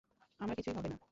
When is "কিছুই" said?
0.55-0.75